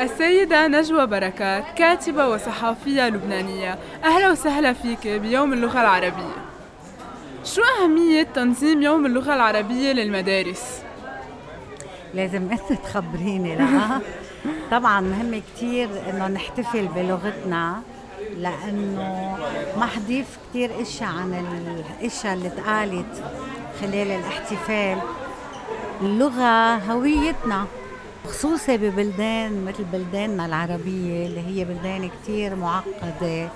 [0.00, 3.78] السيدة نجوى بركات كاتبة وصحافية لبنانية.
[4.04, 6.34] أهلا وسهلا فيك بيوم اللغة العربية.
[7.44, 10.82] شو أهمية تنظيم يوم اللغة العربية للمدارس؟
[12.14, 14.00] لازم أنت تخبريني لا
[14.70, 17.82] طبعا مهم كتير إنه نحتفل بلغتنا
[18.38, 19.36] لأنه
[19.78, 21.46] ما حضيف كتير اشياء عن
[22.00, 23.24] الاشياء اللي اتقالت
[23.80, 24.98] خلال الاحتفال.
[26.02, 27.66] اللغة هويتنا.
[28.24, 33.48] خصوصي ببلدان مثل بلداننا العربية اللي هي بلدان كتير معقدة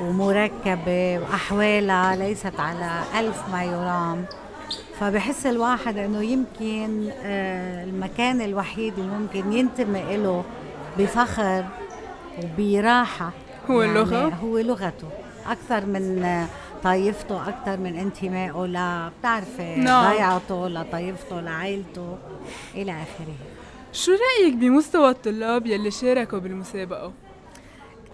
[0.00, 4.24] ومركبة وأحوالها ليست على ألف ما يرام
[5.00, 10.44] فبحس الواحد إنه يمكن آه، المكان الوحيد اللي ممكن ينتمي له
[10.98, 11.64] بفخر
[12.42, 13.30] وبراحة
[13.70, 15.08] هو يعني اللغة؟ هو لغته
[15.46, 16.46] أكثر من
[16.82, 20.12] طائفته أكثر من انتمائه ل بتعرفي نعم.
[20.12, 22.16] ضيعته لطائفته لعائلته
[22.74, 23.36] إلى آخره
[23.96, 27.12] شو رأيك بمستوى الطلاب يلي شاركوا بالمسابقة؟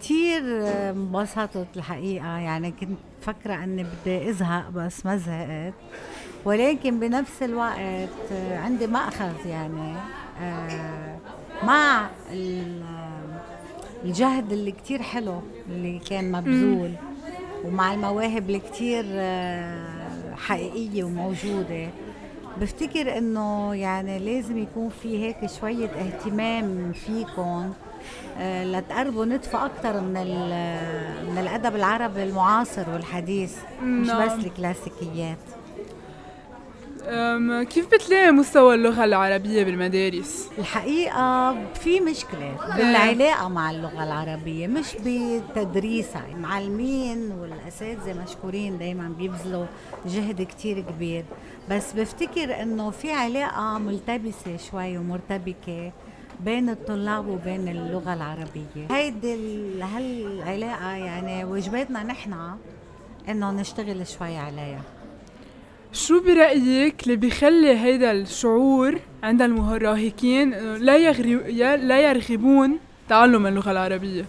[0.00, 0.42] كثير
[0.90, 2.38] انبسطت الحقيقة.
[2.38, 5.74] يعني كنت فكرة أني بدي أزهق بس ما زهقت.
[6.44, 9.94] ولكن بنفس الوقت عندي مأخذ يعني
[10.40, 11.18] آه،
[11.62, 12.08] مع
[14.04, 16.92] الجهد اللي كتير حلو اللي كان مبذول
[17.64, 21.88] ومع المواهب اللي كتير آه، حقيقية وموجودة.
[22.60, 27.72] بفتكر إنه يعني لازم يكون في هيك شوية اهتمام فيكم
[28.38, 30.26] آه، لتقربوا ندفع أكثر من
[31.30, 34.26] من الأدب العربي المعاصر والحديث مش نعم.
[34.26, 35.38] بس الكلاسيكيات
[37.68, 46.26] كيف بتلاقي مستوى اللغة العربية بالمدارس؟ الحقيقة في مشكلة بالعلاقة مع اللغة العربية مش بتدريسها
[46.32, 49.66] المعلمين والأساتذة مشكورين دايما بيبذلوا
[50.06, 51.24] جهد كتير كبير.
[51.70, 55.92] بس بفتكر إنه في علاقة ملتبسة شوي ومرتبكة
[56.40, 58.86] بين الطلاب وبين اللغة العربية.
[58.90, 59.36] هيدي
[59.82, 62.34] هالعلاقة يعني واجباتنا نحن
[63.28, 64.82] إنه نشتغل شوي عليها.
[65.92, 71.46] شو برأيك اللي بيخلي هيدا الشعور عند المراهقين لا يغرب
[71.80, 74.24] لا يرغبون تعلم اللغة العربية؟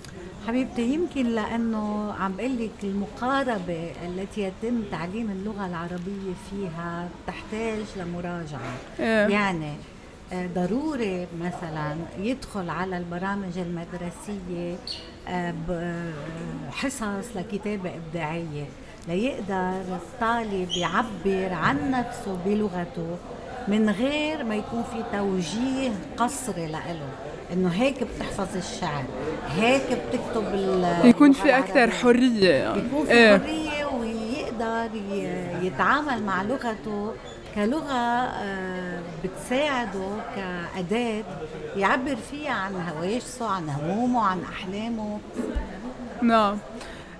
[0.47, 8.73] حبيبتي يمكن لأنه عم بقول لك المقاربة التي يتم تعليم اللغة العربية فيها تحتاج لمراجعة
[8.99, 9.27] إيه.
[9.27, 9.73] يعني
[10.33, 14.77] آه، ضروري مثلا يدخل على البرامج المدرسية
[15.27, 16.13] آه، آه،
[16.71, 18.65] حصص لكتابة إبداعية
[19.07, 23.17] ليقدر الطالب يعبر عن نفسه بلغته
[23.67, 27.09] من غير ما يكون في توجيه قصري لإله.
[27.53, 29.03] إنه هيك بتحفظ الشعر
[29.49, 30.43] هيك بتكتب
[31.03, 32.75] يكون في أكثر حرية.
[32.75, 33.37] يكون في إيه.
[33.37, 34.89] حرية ويقدر
[35.61, 37.13] يتعامل مع لغته
[37.55, 41.23] كلغة آه، بتساعده كأداة
[41.77, 45.19] يعبر فيها عن هواجسه عن همومه عن أحلامه.
[46.21, 46.57] نعم.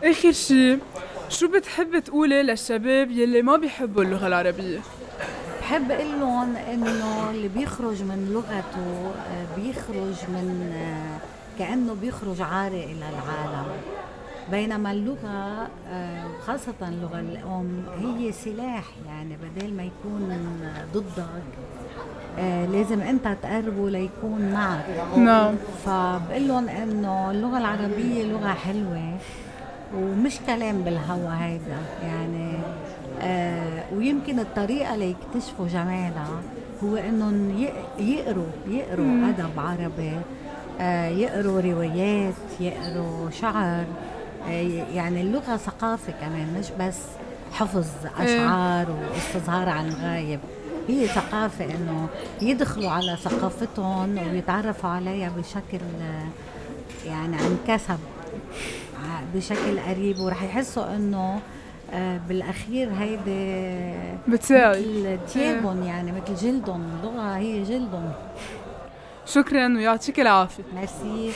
[0.03, 0.79] آخر شيء
[1.33, 4.79] شو بتحب تقولي للشباب يلي ما بيحبوا اللغة العربية؟
[5.61, 12.83] بحب أقول لهم إنه اللي بيخرج من لغته آه، بيخرج من آه، كأنه بيخرج عاري
[12.83, 13.66] إلى العالم.
[14.51, 20.38] بينما اللغة آه، خاصة اللغة الأم هي سلاح يعني بدل ما يكون
[20.93, 21.25] ضدك
[22.72, 24.85] لازم أنت تقربه ليكون معك.
[25.17, 25.55] نعم.
[25.85, 29.17] فبقول لهم إنه اللغة العربية لغة حلوة.
[29.97, 32.51] ومش كلام بالهوا هيدا يعني
[33.21, 36.27] آه ويمكن الطريقة ليكتشفوا جمالها
[36.83, 37.65] هو إنهم
[37.99, 40.11] يقروا يقروا أدب عربي
[40.81, 43.85] آه يقروا روايات يقروا شعر
[44.49, 44.51] آه
[44.93, 46.99] يعني اللغة ثقافة كمان مش بس
[47.53, 47.87] حفظ
[48.19, 50.39] أشعار واستظهار عن الغايب.
[50.87, 52.07] هي ثقافة إنه
[52.41, 56.27] يدخلوا على ثقافتهم ويتعرفوا عليها بشكل آه،
[57.09, 57.99] يعني عن كسب.
[59.35, 61.39] بشكل قريب ورح يحسوا إنه
[61.94, 63.94] آه، بالأخير هيدي
[64.27, 68.11] مثل تيابهم يعني مثل جلدهم اللغة هي جلدهم.
[69.25, 70.63] شكرا ويعطيك العافية.
[70.75, 71.31] ميرسي.